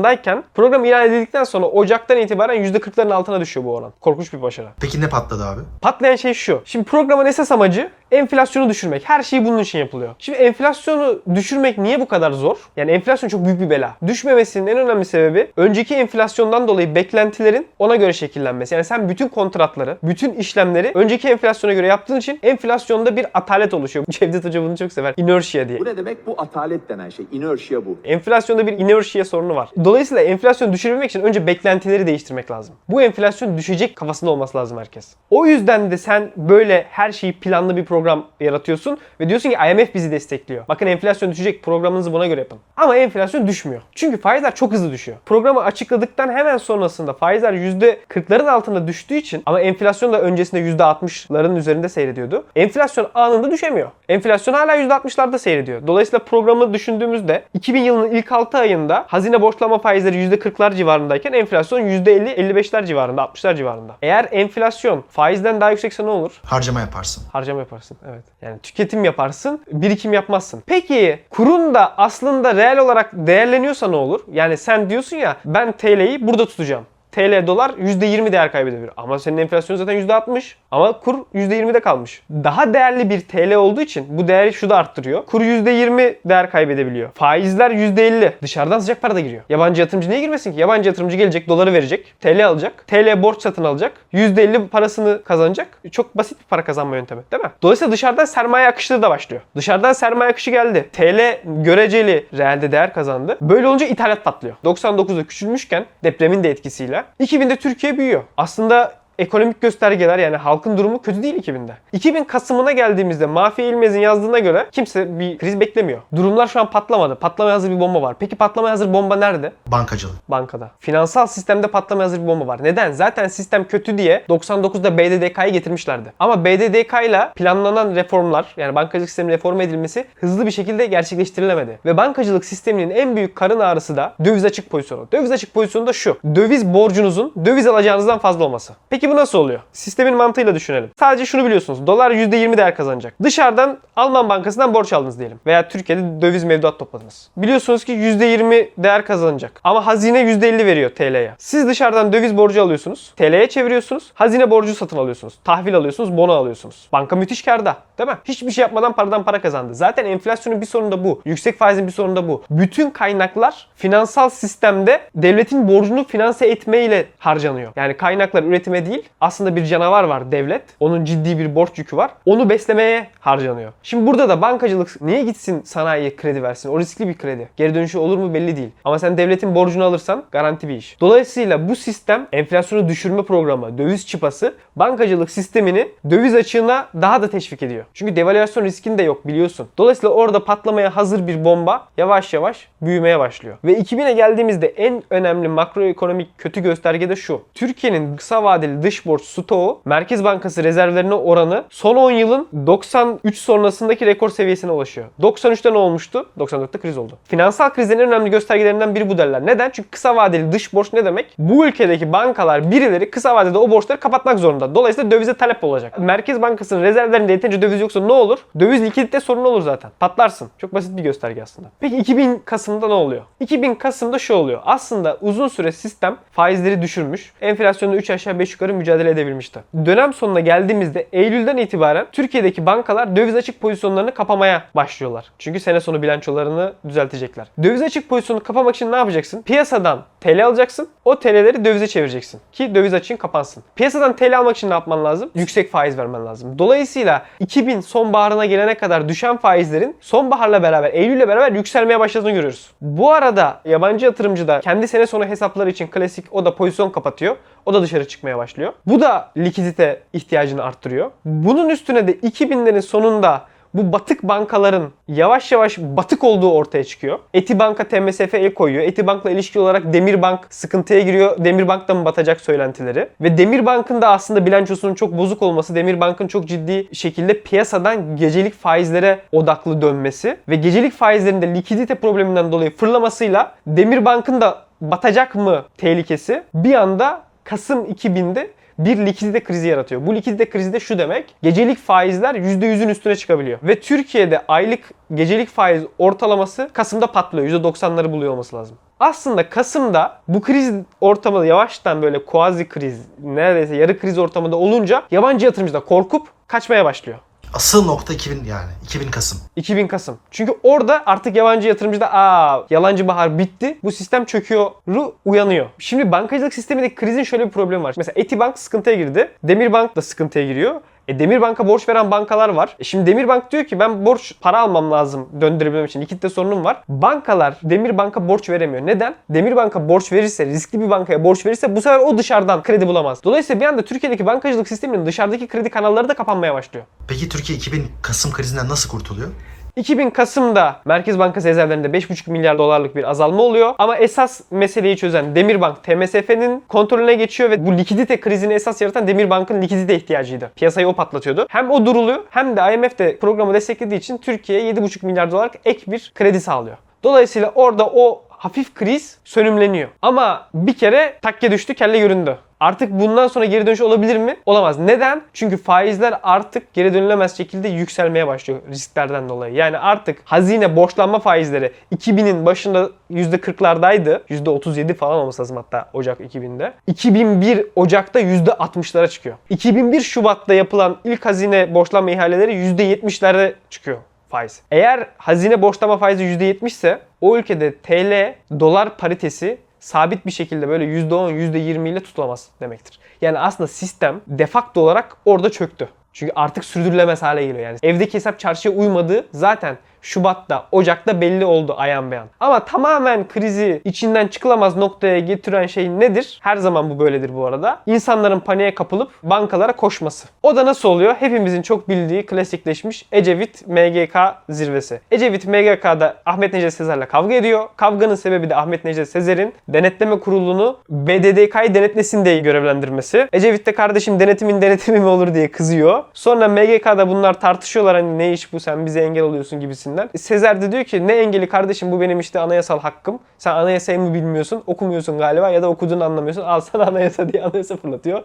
oranlarındayken 0.06 0.44
program 0.54 0.84
ilan 0.84 1.06
edildikten 1.06 1.44
sonra 1.44 1.66
Ocak'tan 1.66 2.18
itibaren 2.18 2.64
%40'ların 2.64 3.12
altına 3.12 3.40
düşüyor 3.40 3.66
bu 3.66 3.74
oran. 3.74 3.92
Korkunç 4.00 4.32
bir 4.32 4.42
başarı. 4.42 4.68
Peki 4.80 5.00
ne 5.00 5.08
patladı 5.08 5.44
abi? 5.44 5.60
Patlayan 5.82 6.16
şey 6.16 6.34
şu. 6.34 6.62
Şimdi 6.64 6.84
programın 6.84 7.26
esas 7.26 7.52
amacı 7.52 7.90
enflasyonu 8.10 8.68
düşürmek. 8.68 9.08
Her 9.08 9.22
şey 9.22 9.44
bunun 9.44 9.58
için 9.58 9.78
yapılıyor. 9.78 10.14
Şimdi 10.18 10.38
enflasyonu 10.38 11.20
düşürmek 11.34 11.78
niye 11.78 12.00
bu 12.00 12.08
kadar 12.08 12.32
zor? 12.32 12.56
Yani 12.76 12.90
enflasyon 12.90 13.28
çok 13.28 13.44
büyük 13.44 13.60
bir 13.60 13.70
bela. 13.70 13.96
Düşmemesinin 14.06 14.66
en 14.66 14.78
önemli 14.78 15.04
sebebi 15.04 15.50
önceki 15.56 15.94
enflasyondan 15.94 16.68
dolayı 16.68 16.94
beklentilerin 16.94 17.66
ona 17.78 17.96
göre 17.96 18.12
şekillenmesi. 18.12 18.74
Yani 18.74 18.84
sen 18.84 19.08
bütün 19.08 19.28
kontratları, 19.28 19.98
bütün 20.02 20.32
işlemleri 20.32 20.92
önceki 20.94 21.28
enflasyona 21.28 21.74
göre 21.74 21.86
yaptığın 21.86 22.16
için 22.16 22.38
enflasyonda 22.42 23.16
bir 23.16 23.26
atalet 23.34 23.74
oluşuyor. 23.74 24.04
Cevdet 24.10 24.44
Hoca 24.44 24.62
bunu 24.62 24.76
çok 24.76 24.92
sever. 24.92 25.14
Inertia 25.16 25.68
diye. 25.68 25.80
Bu 25.80 25.84
ne 25.84 25.96
demek? 25.96 26.26
Bu 26.26 26.34
atalet 26.38 26.88
denen 26.88 27.08
şey. 27.08 27.26
Inertia 27.32 27.86
bu. 27.86 27.98
Enflasyonda 28.04 28.66
bir 28.66 28.72
inertia 28.72 29.24
sorunu 29.24 29.54
var. 29.54 29.68
Dolayısıyla 29.84 30.22
enflasyonu 30.22 30.72
düşürebilmek 30.72 31.10
için 31.10 31.20
önce 31.20 31.46
beklentileri 31.46 32.06
değiştirmek 32.06 32.50
lazım. 32.50 32.74
Bu 32.88 33.02
enflasyon 33.02 33.58
düşecek 33.58 33.96
kafasında 33.96 34.30
olması 34.30 34.58
lazım 34.58 34.78
herkes. 34.78 35.14
O 35.30 35.46
yüzden 35.46 35.90
de 35.90 35.98
sen 35.98 36.30
böyle 36.36 36.86
her 36.90 37.12
şeyi 37.12 37.32
planlı 37.32 37.76
bir 37.76 37.84
program 37.96 38.26
yaratıyorsun 38.40 38.98
ve 39.20 39.28
diyorsun 39.28 39.50
ki 39.50 39.56
IMF 39.70 39.94
bizi 39.94 40.10
destekliyor. 40.10 40.64
Bakın 40.68 40.86
enflasyon 40.86 41.32
düşecek 41.32 41.62
programınızı 41.62 42.12
buna 42.12 42.26
göre 42.26 42.40
yapın. 42.40 42.58
Ama 42.76 42.96
enflasyon 42.96 43.46
düşmüyor. 43.46 43.82
Çünkü 43.94 44.20
faizler 44.20 44.54
çok 44.54 44.72
hızlı 44.72 44.92
düşüyor. 44.92 45.18
Programı 45.26 45.60
açıkladıktan 45.60 46.28
hemen 46.28 46.56
sonrasında 46.56 47.12
faizler 47.12 47.52
%40'ların 47.52 48.50
altında 48.50 48.88
düştüğü 48.88 49.14
için 49.14 49.42
ama 49.46 49.60
enflasyon 49.60 50.12
da 50.12 50.20
öncesinde 50.20 50.60
%60'ların 50.60 51.56
üzerinde 51.56 51.88
seyrediyordu. 51.88 52.44
Enflasyon 52.56 53.08
anında 53.14 53.50
düşemiyor. 53.50 53.90
Enflasyon 54.08 54.54
hala 54.54 54.76
%60'larda 54.76 55.38
seyrediyor. 55.38 55.86
Dolayısıyla 55.86 56.24
programı 56.24 56.74
düşündüğümüzde 56.74 57.42
2000 57.54 57.80
yılının 57.80 58.10
ilk 58.10 58.32
6 58.32 58.58
ayında 58.58 59.04
hazine 59.08 59.42
borçlama 59.42 59.78
faizleri 59.78 60.16
%40'lar 60.16 60.76
civarındayken 60.76 61.32
enflasyon 61.32 61.80
%50-55'ler 61.80 62.86
civarında, 62.86 63.22
60'lar 63.22 63.56
civarında. 63.56 63.92
Eğer 64.02 64.28
enflasyon 64.30 65.04
faizden 65.10 65.60
daha 65.60 65.70
yüksekse 65.70 66.04
ne 66.04 66.10
olur? 66.10 66.40
Harcama 66.44 66.80
yaparsın. 66.80 67.24
Harcama 67.32 67.60
yaparsın. 67.60 67.85
Evet. 68.08 68.24
Yani 68.42 68.58
tüketim 68.58 69.04
yaparsın, 69.04 69.60
birikim 69.72 70.12
yapmazsın. 70.12 70.62
Peki 70.66 71.18
kurun 71.30 71.74
da 71.74 71.98
aslında 71.98 72.54
reel 72.54 72.78
olarak 72.78 73.10
değerleniyorsa 73.12 73.88
ne 73.88 73.96
olur? 73.96 74.20
Yani 74.32 74.56
sen 74.56 74.90
diyorsun 74.90 75.16
ya 75.16 75.36
ben 75.44 75.72
TL'yi 75.72 76.26
burada 76.26 76.46
tutacağım. 76.46 76.86
TL 77.16 77.46
dolar 77.46 77.70
%20 77.70 78.32
değer 78.32 78.52
kaybedebilir. 78.52 78.90
Ama 78.96 79.18
senin 79.18 79.36
enflasyon 79.36 79.76
zaten 79.76 79.94
%60. 79.94 80.54
Ama 80.70 81.00
kur 81.00 81.14
%20'de 81.34 81.80
kalmış. 81.80 82.22
Daha 82.30 82.74
değerli 82.74 83.10
bir 83.10 83.20
TL 83.20 83.54
olduğu 83.54 83.80
için 83.80 84.06
bu 84.08 84.28
değeri 84.28 84.52
şu 84.52 84.70
da 84.70 84.76
arttırıyor. 84.76 85.26
Kur 85.26 85.40
%20 85.40 86.14
değer 86.24 86.50
kaybedebiliyor. 86.50 87.10
Faizler 87.14 87.70
%50. 87.70 88.32
Dışarıdan 88.42 88.78
sıcak 88.78 89.02
para 89.02 89.14
da 89.14 89.20
giriyor. 89.20 89.42
Yabancı 89.48 89.80
yatırımcı 89.80 90.10
niye 90.10 90.20
girmesin 90.20 90.52
ki? 90.52 90.60
Yabancı 90.60 90.88
yatırımcı 90.88 91.16
gelecek, 91.16 91.48
doları 91.48 91.72
verecek, 91.72 92.14
TL 92.20 92.46
alacak. 92.46 92.86
TL 92.86 93.22
borç 93.22 93.42
satın 93.42 93.64
alacak. 93.64 93.92
%50 94.12 94.68
parasını 94.68 95.22
kazanacak. 95.24 95.68
Çok 95.92 96.16
basit 96.16 96.40
bir 96.40 96.44
para 96.44 96.64
kazanma 96.64 96.96
yöntemi 96.96 97.22
değil 97.32 97.42
mi? 97.42 97.50
Dolayısıyla 97.62 97.92
dışarıdan 97.92 98.24
sermaye 98.24 98.68
akışları 98.68 99.02
da 99.02 99.10
başlıyor. 99.10 99.42
Dışarıdan 99.56 99.92
sermaye 99.92 100.30
akışı 100.30 100.50
geldi. 100.50 100.88
TL 100.92 101.38
göreceli 101.44 102.26
reelde 102.38 102.72
değer 102.72 102.92
kazandı. 102.92 103.38
Böyle 103.40 103.66
olunca 103.66 103.86
ithalat 103.86 104.24
patlıyor. 104.24 104.56
99'da 104.64 105.24
küçülmüşken 105.24 105.86
depremin 106.04 106.44
de 106.44 106.50
etkisiyle 106.50 107.05
2000'de 107.20 107.56
Türkiye 107.56 107.98
büyüyor. 107.98 108.24
Aslında 108.36 108.94
ekonomik 109.18 109.60
göstergeler 109.60 110.18
yani 110.18 110.36
halkın 110.36 110.78
durumu 110.78 111.02
kötü 111.02 111.22
değil 111.22 111.34
2000'de. 111.34 111.72
2000 111.92 112.24
Kasım'ına 112.24 112.72
geldiğimizde 112.72 113.26
Mafi 113.26 113.62
İlmez'in 113.62 114.00
yazdığına 114.00 114.38
göre 114.38 114.66
kimse 114.72 115.18
bir 115.18 115.38
kriz 115.38 115.60
beklemiyor. 115.60 115.98
Durumlar 116.16 116.46
şu 116.46 116.60
an 116.60 116.70
patlamadı. 116.70 117.14
Patlamaya 117.14 117.56
hazır 117.56 117.70
bir 117.70 117.80
bomba 117.80 118.02
var. 118.02 118.16
Peki 118.20 118.36
patlamaya 118.36 118.72
hazır 118.72 118.92
bomba 118.92 119.16
nerede? 119.16 119.52
Bankacılık. 119.66 120.30
Bankada. 120.30 120.70
Finansal 120.78 121.26
sistemde 121.26 121.66
patlamaya 121.66 122.04
hazır 122.04 122.22
bir 122.22 122.26
bomba 122.26 122.46
var. 122.46 122.60
Neden? 122.62 122.92
Zaten 122.92 123.28
sistem 123.28 123.64
kötü 123.68 123.98
diye 123.98 124.24
99'da 124.28 124.98
BDDK'yı 124.98 125.52
getirmişlerdi. 125.52 126.12
Ama 126.18 126.44
BDDK 126.44 127.08
ile 127.08 127.28
planlanan 127.36 127.94
reformlar 127.94 128.54
yani 128.56 128.74
bankacılık 128.74 129.08
sisteminin 129.08 129.34
reform 129.34 129.60
edilmesi 129.60 130.04
hızlı 130.14 130.46
bir 130.46 130.50
şekilde 130.50 130.86
gerçekleştirilemedi. 130.86 131.78
Ve 131.84 131.96
bankacılık 131.96 132.44
sisteminin 132.44 132.90
en 132.90 133.16
büyük 133.16 133.36
karın 133.36 133.60
ağrısı 133.60 133.96
da 133.96 134.14
döviz 134.24 134.44
açık 134.44 134.70
pozisyonu. 134.70 135.08
Döviz 135.12 135.32
açık 135.32 135.54
pozisyonu 135.54 135.86
da 135.86 135.92
şu. 135.92 136.18
Döviz 136.34 136.66
borcunuzun 136.74 137.32
döviz 137.44 137.66
alacağınızdan 137.66 138.18
fazla 138.18 138.44
olması. 138.44 138.72
Peki 138.90 139.05
bu 139.10 139.16
nasıl 139.16 139.38
oluyor? 139.38 139.60
Sistemin 139.72 140.14
mantığıyla 140.14 140.54
düşünelim. 140.54 140.90
Sadece 140.98 141.26
şunu 141.26 141.44
biliyorsunuz. 141.44 141.86
Dolar 141.86 142.10
%20 142.10 142.56
değer 142.56 142.76
kazanacak. 142.76 143.14
Dışarıdan 143.22 143.78
Alman 143.96 144.28
bankasından 144.28 144.74
borç 144.74 144.92
aldınız 144.92 145.18
diyelim. 145.18 145.40
Veya 145.46 145.68
Türkiye'de 145.68 146.22
döviz 146.22 146.44
mevduat 146.44 146.78
topladınız. 146.78 147.30
Biliyorsunuz 147.36 147.84
ki 147.84 147.92
%20 147.92 148.68
değer 148.78 149.04
kazanacak. 149.06 149.60
Ama 149.64 149.86
hazine 149.86 150.20
%50 150.20 150.66
veriyor 150.66 150.90
TL'ye. 150.90 151.34
Siz 151.38 151.68
dışarıdan 151.68 152.12
döviz 152.12 152.36
borcu 152.36 152.62
alıyorsunuz. 152.62 153.12
TL'ye 153.16 153.48
çeviriyorsunuz. 153.48 154.10
Hazine 154.14 154.50
borcu 154.50 154.74
satın 154.74 154.96
alıyorsunuz. 154.96 155.34
Tahvil 155.44 155.74
alıyorsunuz. 155.76 156.16
Bono 156.16 156.32
alıyorsunuz. 156.32 156.88
Banka 156.92 157.16
müthiş 157.16 157.42
karda. 157.42 157.76
Değil 157.98 158.10
mi? 158.10 158.16
Hiçbir 158.24 158.50
şey 158.50 158.62
yapmadan 158.62 158.92
paradan 158.92 159.24
para 159.24 159.40
kazandı. 159.40 159.74
Zaten 159.74 160.04
enflasyonun 160.04 160.60
bir 160.60 160.66
sorunu 160.66 160.92
da 160.92 161.04
bu. 161.04 161.22
Yüksek 161.24 161.58
faizin 161.58 161.86
bir 161.86 161.92
sorunu 161.92 162.16
da 162.16 162.28
bu. 162.28 162.42
Bütün 162.50 162.90
kaynaklar 162.90 163.68
finansal 163.76 164.28
sistemde 164.28 165.00
devletin 165.14 165.68
borcunu 165.68 166.04
finanse 166.04 166.46
etmeyle 166.46 167.06
harcanıyor. 167.18 167.72
Yani 167.76 167.96
kaynaklar 167.96 168.42
üretime 168.42 168.86
değil 168.86 168.95
değil. 168.96 169.08
Aslında 169.20 169.56
bir 169.56 169.64
canavar 169.64 170.04
var 170.04 170.32
devlet. 170.32 170.62
Onun 170.80 171.04
ciddi 171.04 171.38
bir 171.38 171.54
borç 171.54 171.78
yükü 171.78 171.96
var. 171.96 172.10
Onu 172.26 172.50
beslemeye 172.50 173.08
harcanıyor. 173.20 173.72
Şimdi 173.82 174.06
burada 174.06 174.28
da 174.28 174.42
bankacılık 174.42 175.00
niye 175.00 175.22
gitsin 175.22 175.62
sanayiye 175.62 176.16
kredi 176.16 176.42
versin? 176.42 176.68
O 176.68 176.80
riskli 176.80 177.08
bir 177.08 177.18
kredi. 177.18 177.48
Geri 177.56 177.74
dönüşü 177.74 177.98
olur 177.98 178.18
mu 178.18 178.34
belli 178.34 178.56
değil. 178.56 178.70
Ama 178.84 178.98
sen 178.98 179.18
devletin 179.18 179.54
borcunu 179.54 179.84
alırsan 179.84 180.24
garanti 180.30 180.68
bir 180.68 180.74
iş. 180.74 181.00
Dolayısıyla 181.00 181.68
bu 181.68 181.76
sistem 181.76 182.26
enflasyonu 182.32 182.88
düşürme 182.88 183.22
programı, 183.22 183.78
döviz 183.78 184.06
çıpası 184.06 184.54
bankacılık 184.76 185.30
sistemini 185.30 185.88
döviz 186.10 186.34
açığına 186.34 186.88
daha 186.94 187.22
da 187.22 187.30
teşvik 187.30 187.62
ediyor. 187.62 187.84
Çünkü 187.94 188.16
devalüasyon 188.16 188.64
riskin 188.64 188.98
de 188.98 189.02
yok 189.02 189.26
biliyorsun. 189.26 189.68
Dolayısıyla 189.78 190.14
orada 190.14 190.44
patlamaya 190.44 190.96
hazır 190.96 191.26
bir 191.26 191.44
bomba 191.44 191.88
yavaş 191.96 192.34
yavaş 192.34 192.68
büyümeye 192.82 193.18
başlıyor. 193.18 193.56
Ve 193.64 193.78
2000'e 193.78 194.12
geldiğimizde 194.12 194.66
en 194.66 195.02
önemli 195.10 195.48
makroekonomik 195.48 196.38
kötü 196.38 196.62
gösterge 196.62 197.08
de 197.08 197.16
şu. 197.16 197.42
Türkiye'nin 197.54 198.16
kısa 198.16 198.42
vadeli 198.44 198.82
dış 198.86 199.06
borç 199.06 199.22
stoğu 199.22 199.80
Merkez 199.84 200.24
Bankası 200.24 200.64
rezervlerine 200.64 201.14
oranı 201.14 201.64
son 201.70 201.96
10 201.96 202.10
yılın 202.10 202.48
93 202.66 203.38
sonrasındaki 203.38 204.06
rekor 204.06 204.28
seviyesine 204.28 204.70
ulaşıyor. 204.70 205.06
93'te 205.20 205.72
ne 205.72 205.78
olmuştu? 205.78 206.26
94'te 206.38 206.78
kriz 206.78 206.98
oldu. 206.98 207.12
Finansal 207.24 207.70
krizlerin 207.70 208.00
en 208.00 208.08
önemli 208.08 208.30
göstergelerinden 208.30 208.94
biri 208.94 209.08
bu 209.08 209.18
derler. 209.18 209.46
Neden? 209.46 209.70
Çünkü 209.70 209.90
kısa 209.90 210.16
vadeli 210.16 210.52
dış 210.52 210.74
borç 210.74 210.92
ne 210.92 211.04
demek? 211.04 211.34
Bu 211.38 211.66
ülkedeki 211.66 212.12
bankalar 212.12 212.70
birileri 212.70 213.10
kısa 213.10 213.34
vadede 213.34 213.58
o 213.58 213.70
borçları 213.70 214.00
kapatmak 214.00 214.38
zorunda. 214.38 214.74
Dolayısıyla 214.74 215.10
dövize 215.10 215.34
talep 215.34 215.64
olacak. 215.64 215.98
Merkez 215.98 216.42
Bankası'nın 216.42 216.82
rezervlerinde 216.82 217.32
yeterince 217.32 217.62
döviz 217.62 217.80
yoksa 217.80 218.00
ne 218.00 218.12
olur? 218.12 218.38
Döviz 218.60 218.82
likidite 218.82 219.20
sorunu 219.20 219.48
olur 219.48 219.62
zaten. 219.62 219.90
Patlarsın. 220.00 220.50
Çok 220.58 220.74
basit 220.74 220.96
bir 220.96 221.02
gösterge 221.02 221.42
aslında. 221.42 221.68
Peki 221.80 221.96
2000 221.96 222.42
Kasım'da 222.44 222.86
ne 222.86 222.94
oluyor? 222.94 223.22
2000 223.40 223.74
Kasım'da 223.74 224.18
şu 224.18 224.34
oluyor. 224.34 224.60
Aslında 224.64 225.16
uzun 225.20 225.48
süre 225.48 225.72
sistem 225.72 226.16
faizleri 226.32 226.82
düşürmüş. 226.82 227.32
Enflasyonda 227.40 227.96
3 227.96 228.10
aşağı 228.10 228.38
5 228.38 228.52
yukarı 228.52 228.75
mücadele 228.76 229.10
edebilmişti. 229.10 229.60
Dönem 229.86 230.12
sonuna 230.12 230.40
geldiğimizde 230.40 231.06
Eylül'den 231.12 231.56
itibaren 231.56 232.06
Türkiye'deki 232.12 232.66
bankalar 232.66 233.16
döviz 233.16 233.36
açık 233.36 233.60
pozisyonlarını 233.60 234.14
kapamaya 234.14 234.64
başlıyorlar. 234.74 235.24
Çünkü 235.38 235.60
sene 235.60 235.80
sonu 235.80 236.02
bilançolarını 236.02 236.72
düzeltecekler. 236.88 237.46
Döviz 237.62 237.82
açık 237.82 238.08
pozisyonu 238.08 238.42
kapamak 238.42 238.74
için 238.74 238.92
ne 238.92 238.96
yapacaksın? 238.96 239.42
Piyasadan 239.42 240.04
TL 240.20 240.46
alacaksın. 240.46 240.88
O 241.04 241.18
TL'leri 241.18 241.64
dövize 241.64 241.86
çevireceksin. 241.86 242.40
Ki 242.52 242.74
döviz 242.74 242.94
açığın 242.94 243.16
kapansın. 243.16 243.62
Piyasadan 243.76 244.16
TL 244.16 244.38
almak 244.38 244.56
için 244.56 244.70
ne 244.70 244.74
yapman 244.74 245.04
lazım? 245.04 245.30
Yüksek 245.34 245.70
faiz 245.70 245.98
vermen 245.98 246.26
lazım. 246.26 246.58
Dolayısıyla 246.58 247.22
2000 247.40 247.80
sonbaharına 247.80 248.46
gelene 248.46 248.74
kadar 248.74 249.08
düşen 249.08 249.36
faizlerin 249.36 249.96
sonbaharla 250.00 250.62
beraber, 250.62 250.90
Eylül'le 250.92 251.28
beraber 251.28 251.52
yükselmeye 251.52 252.00
başladığını 252.00 252.30
görüyoruz. 252.30 252.70
Bu 252.80 253.12
arada 253.12 253.60
yabancı 253.64 254.04
yatırımcı 254.04 254.48
da 254.48 254.60
kendi 254.60 254.88
sene 254.88 255.06
sonu 255.06 255.24
hesapları 255.24 255.70
için 255.70 255.86
klasik 255.86 256.24
o 256.30 256.44
da 256.44 256.54
pozisyon 256.54 256.90
kapatıyor. 256.90 257.36
O 257.66 257.74
da 257.74 257.82
dışarı 257.82 258.08
çıkmaya 258.08 258.38
başlıyor. 258.38 258.55
Bu 258.86 259.00
da 259.00 259.30
likidite 259.36 260.02
ihtiyacını 260.12 260.62
arttırıyor. 260.62 261.10
Bunun 261.24 261.68
üstüne 261.68 262.08
de 262.08 262.12
2000'lerin 262.12 262.82
sonunda 262.82 263.46
bu 263.76 263.92
batık 263.92 264.22
bankaların 264.22 264.90
yavaş 265.08 265.52
yavaş 265.52 265.78
batık 265.78 266.24
olduğu 266.24 266.52
ortaya 266.52 266.84
çıkıyor. 266.84 267.18
Etibank'a 267.34 267.84
TMSF 267.84 268.34
el 268.34 268.54
koyuyor. 268.54 268.82
Etibank'la 268.82 269.30
ilişki 269.30 269.60
olarak 269.60 269.92
Demirbank 269.92 270.40
sıkıntıya 270.50 271.00
giriyor. 271.00 271.44
Demirbank 271.44 271.88
da 271.88 271.94
mı 271.94 272.04
batacak 272.04 272.40
söylentileri. 272.40 273.08
Ve 273.20 273.38
Demirbank'ın 273.38 274.02
da 274.02 274.08
aslında 274.08 274.46
bilançosunun 274.46 274.94
çok 274.94 275.18
bozuk 275.18 275.42
olması, 275.42 275.74
Demirbank'ın 275.74 276.26
çok 276.26 276.48
ciddi 276.48 276.88
şekilde 276.92 277.40
piyasadan 277.40 278.16
gecelik 278.16 278.54
faizlere 278.54 279.20
odaklı 279.32 279.82
dönmesi 279.82 280.36
ve 280.48 280.56
gecelik 280.56 280.92
faizlerinde 280.92 281.54
likidite 281.54 281.94
probleminden 281.94 282.52
dolayı 282.52 282.76
fırlamasıyla 282.76 283.54
Demirbank'ın 283.66 284.40
da 284.40 284.66
batacak 284.80 285.34
mı 285.34 285.64
tehlikesi 285.78 286.42
bir 286.54 286.74
anda 286.74 287.25
Kasım 287.46 287.84
2000'de 287.84 288.50
bir 288.78 289.06
likidite 289.06 289.42
krizi 289.42 289.68
yaratıyor. 289.68 290.06
Bu 290.06 290.14
likidite 290.14 290.50
krizi 290.50 290.72
de 290.72 290.80
şu 290.80 290.98
demek. 290.98 291.34
Gecelik 291.42 291.78
faizler 291.78 292.34
%100'ün 292.34 292.88
üstüne 292.88 293.16
çıkabiliyor. 293.16 293.58
Ve 293.62 293.80
Türkiye'de 293.80 294.42
aylık 294.48 294.80
gecelik 295.14 295.48
faiz 295.48 295.82
ortalaması 295.98 296.70
Kasım'da 296.72 297.12
patlıyor. 297.12 297.60
%90'ları 297.62 298.12
buluyor 298.12 298.32
olması 298.32 298.56
lazım. 298.56 298.76
Aslında 299.00 299.48
Kasım'da 299.48 300.20
bu 300.28 300.40
kriz 300.40 300.74
ortamı 301.00 301.46
yavaştan 301.46 302.02
böyle 302.02 302.24
kuazi 302.24 302.68
kriz, 302.68 303.00
neredeyse 303.22 303.76
yarı 303.76 303.98
kriz 303.98 304.18
ortamında 304.18 304.56
olunca 304.56 305.02
yabancı 305.10 305.46
yatırımcı 305.46 305.74
da 305.74 305.80
korkup 305.80 306.28
kaçmaya 306.46 306.84
başlıyor. 306.84 307.18
Asıl 307.54 307.86
nokta 307.86 308.14
2000 308.14 308.44
yani. 308.44 308.70
2000 308.84 309.10
Kasım. 309.10 309.40
2000 309.56 309.86
Kasım. 309.88 310.18
Çünkü 310.30 310.54
orada 310.62 311.02
artık 311.06 311.36
yabancı 311.36 311.68
yatırımcı 311.68 312.00
da 312.00 312.12
aa 312.14 312.66
yalancı 312.70 313.08
bahar 313.08 313.38
bitti. 313.38 313.78
Bu 313.84 313.92
sistem 313.92 314.24
çöküyoru 314.24 315.14
uyanıyor. 315.24 315.66
Şimdi 315.78 316.12
bankacılık 316.12 316.54
sistemindeki 316.54 316.94
krizin 316.94 317.22
şöyle 317.22 317.46
bir 317.46 317.50
problemi 317.50 317.82
var. 317.82 317.94
Mesela 317.96 318.12
Etibank 318.16 318.58
sıkıntıya 318.58 318.96
girdi. 318.96 319.30
Demirbank 319.42 319.96
da 319.96 320.02
sıkıntıya 320.02 320.46
giriyor. 320.46 320.80
E 321.08 321.18
Demirbank'a 321.18 321.68
borç 321.68 321.88
veren 321.88 322.10
bankalar 322.10 322.48
var. 322.48 322.76
E 322.78 322.84
şimdi 322.84 323.06
Demirbank 323.06 323.52
diyor 323.52 323.64
ki 323.64 323.80
ben 323.80 324.06
borç 324.06 324.32
para 324.40 324.60
almam 324.60 324.90
lazım 324.90 325.28
döndürebilmem 325.40 325.84
için. 325.84 326.00
Likidite 326.00 326.28
sorunum 326.28 326.64
var. 326.64 326.82
Bankalar 326.88 327.54
Demirbank'a 327.62 328.28
borç 328.28 328.50
veremiyor. 328.50 328.86
Neden? 328.86 329.14
Demirbank'a 329.30 329.88
borç 329.88 330.12
verirse, 330.12 330.46
riskli 330.46 330.80
bir 330.80 330.90
bankaya 330.90 331.24
borç 331.24 331.46
verirse 331.46 331.76
bu 331.76 331.80
sefer 331.82 331.98
o 331.98 332.18
dışarıdan 332.18 332.62
kredi 332.62 332.86
bulamaz. 332.86 333.24
Dolayısıyla 333.24 333.60
bir 333.60 333.66
anda 333.66 333.82
Türkiye'deki 333.82 334.26
bankacılık 334.26 334.68
sisteminin 334.68 335.06
dışarıdaki 335.06 335.48
kredi 335.48 335.70
kanalları 335.70 336.08
da 336.08 336.14
kapanmaya 336.14 336.54
başlıyor. 336.54 336.84
Peki 337.08 337.28
Türkiye 337.28 337.58
2000 337.58 337.86
Kasım 338.02 338.32
krizinden 338.32 338.68
nasıl 338.68 338.90
kurtuluyor? 338.90 339.28
2000 339.76 340.10
Kasım'da 340.10 340.76
Merkez 340.84 341.18
Bankası 341.18 341.48
rezervlerinde 341.48 341.88
5,5 341.88 342.30
milyar 342.30 342.58
dolarlık 342.58 342.96
bir 342.96 343.10
azalma 343.10 343.42
oluyor. 343.42 343.74
Ama 343.78 343.96
esas 343.96 344.40
meseleyi 344.50 344.96
çözen 344.96 345.36
Demirbank 345.36 345.84
TMSF'nin 345.84 346.64
kontrolüne 346.68 347.14
geçiyor 347.14 347.50
ve 347.50 347.66
bu 347.66 347.78
likidite 347.78 348.20
krizini 348.20 348.54
esas 348.54 348.80
yaratan 348.80 349.08
Demirbank'ın 349.08 349.62
likidite 349.62 349.94
ihtiyacıydı. 349.94 350.50
Piyasayı 350.56 350.88
o 350.88 350.92
patlatıyordu. 350.92 351.46
Hem 351.48 351.70
o 351.70 351.86
duruluyor 351.86 352.18
hem 352.30 352.56
de 352.56 352.74
IMF 352.74 352.98
de 352.98 353.18
programı 353.18 353.54
desteklediği 353.54 354.00
için 354.00 354.18
Türkiye'ye 354.18 354.72
7,5 354.72 355.06
milyar 355.06 355.30
dolarlık 355.30 355.54
ek 355.64 355.80
bir 355.86 356.12
kredi 356.14 356.40
sağlıyor. 356.40 356.76
Dolayısıyla 357.02 357.52
orada 357.54 357.86
o 357.86 358.24
hafif 358.28 358.74
kriz 358.74 359.18
sönümleniyor. 359.24 359.88
Ama 360.02 360.48
bir 360.54 360.74
kere 360.74 361.18
takke 361.22 361.50
düştü, 361.50 361.74
kelle 361.74 361.98
göründü. 361.98 362.38
Artık 362.60 362.90
bundan 362.90 363.28
sonra 363.28 363.44
geri 363.44 363.66
dönüş 363.66 363.80
olabilir 363.80 364.16
mi? 364.16 364.36
Olamaz. 364.46 364.78
Neden? 364.78 365.22
Çünkü 365.32 365.56
faizler 365.56 366.20
artık 366.22 366.74
geri 366.74 366.94
dönülemez 366.94 367.36
şekilde 367.36 367.68
yükselmeye 367.68 368.26
başlıyor 368.26 368.60
risklerden 368.70 369.28
dolayı. 369.28 369.54
Yani 369.54 369.78
artık 369.78 370.18
hazine 370.24 370.76
borçlanma 370.76 371.18
faizleri 371.18 371.72
2000'in 371.96 372.46
başında 372.46 372.90
%40'lardaydı. 373.10 374.20
%37 374.28 374.94
falan 374.94 375.18
olması 375.18 375.42
lazım 375.42 375.56
hatta 375.56 375.90
Ocak 375.92 376.20
2000'de. 376.20 376.72
2001 376.86 377.66
Ocak'ta 377.76 378.20
%60'lara 378.20 379.08
çıkıyor. 379.08 379.36
2001 379.50 380.00
Şubat'ta 380.00 380.54
yapılan 380.54 380.96
ilk 381.04 381.26
hazine 381.26 381.74
borçlanma 381.74 382.10
ihaleleri 382.10 382.52
%70'lerde 382.52 383.54
çıkıyor 383.70 383.98
faiz. 384.28 384.62
Eğer 384.70 385.06
hazine 385.18 385.62
borçlama 385.62 385.98
faizi 385.98 386.24
%70 386.24 386.66
ise 386.66 386.98
o 387.20 387.38
ülkede 387.38 387.74
TL 387.74 388.34
dolar 388.60 388.96
paritesi 388.96 389.58
sabit 389.80 390.26
bir 390.26 390.30
şekilde 390.30 390.68
böyle 390.68 390.84
%10, 390.84 391.32
%20 391.32 391.88
ile 391.88 392.00
tutulamaz 392.00 392.48
demektir. 392.60 392.98
Yani 393.20 393.38
aslında 393.38 393.68
sistem 393.68 394.20
defakto 394.26 394.80
olarak 394.80 395.16
orada 395.24 395.50
çöktü. 395.50 395.88
Çünkü 396.12 396.32
artık 396.36 396.64
sürdürülemez 396.64 397.22
hale 397.22 397.46
geliyor 397.46 397.64
yani. 397.64 397.78
Evdeki 397.82 398.14
hesap 398.14 398.38
çarşıya 398.38 398.74
uymadığı 398.74 399.26
zaten 399.32 399.78
Şubat'ta, 400.06 400.66
Ocak'ta 400.72 401.20
belli 401.20 401.44
oldu 401.44 401.74
ayan 401.78 402.10
beyan. 402.10 402.26
Ama 402.40 402.64
tamamen 402.64 403.28
krizi 403.28 403.80
içinden 403.84 404.26
çıkılamaz 404.26 404.76
noktaya 404.76 405.18
getiren 405.18 405.66
şey 405.66 405.90
nedir? 405.90 406.38
Her 406.42 406.56
zaman 406.56 406.90
bu 406.90 406.98
böyledir 406.98 407.34
bu 407.34 407.46
arada. 407.46 407.78
İnsanların 407.86 408.40
paniğe 408.40 408.74
kapılıp 408.74 409.10
bankalara 409.22 409.72
koşması. 409.72 410.28
O 410.42 410.56
da 410.56 410.66
nasıl 410.66 410.88
oluyor? 410.88 411.14
Hepimizin 411.14 411.62
çok 411.62 411.88
bildiği 411.88 412.26
klasikleşmiş 412.26 413.06
Ecevit 413.12 413.66
MGK 413.66 414.16
zirvesi. 414.48 415.00
Ecevit 415.10 415.46
MGK'da 415.46 416.16
Ahmet 416.26 416.52
Necdet 416.52 416.74
Sezer'le 416.74 417.06
kavga 417.08 417.34
ediyor. 417.34 417.68
Kavganın 417.76 418.14
sebebi 418.14 418.50
de 418.50 418.56
Ahmet 418.56 418.84
Necdet 418.84 419.08
Sezer'in 419.08 419.54
denetleme 419.68 420.20
kurulunu 420.20 420.78
BDDK'yı 420.88 421.74
denetlesin 421.74 422.24
diye 422.24 422.38
görevlendirmesi. 422.38 423.28
Ecevit 423.32 423.66
de 423.66 423.72
kardeşim 423.72 424.20
denetimin 424.20 424.62
denetimi 424.62 425.00
mi 425.00 425.06
olur 425.06 425.34
diye 425.34 425.50
kızıyor. 425.50 426.04
Sonra 426.14 426.48
MGK'da 426.48 427.08
bunlar 427.08 427.40
tartışıyorlar 427.40 427.96
hani 427.96 428.18
ne 428.18 428.32
iş 428.32 428.52
bu 428.52 428.60
sen 428.60 428.86
bize 428.86 429.00
engel 429.00 429.22
oluyorsun 429.22 429.60
gibisinden. 429.60 429.95
Sezer 430.16 430.62
de 430.62 430.72
diyor 430.72 430.84
ki 430.84 431.06
ne 431.06 431.12
engeli 431.12 431.48
kardeşim 431.48 431.92
bu 431.92 432.00
benim 432.00 432.20
işte 432.20 432.40
anayasal 432.40 432.80
hakkım. 432.80 433.18
Sen 433.38 433.54
anayasayı 433.54 434.00
mı 434.00 434.14
bilmiyorsun 434.14 434.62
okumuyorsun 434.66 435.18
galiba 435.18 435.50
ya 435.50 435.62
da 435.62 435.68
okuduğunu 435.68 436.04
anlamıyorsun. 436.04 436.42
Al 436.42 436.60
sana 436.60 436.86
anayasa 436.86 437.28
diye 437.32 437.44
anayasa 437.44 437.76
fırlatıyor. 437.76 438.22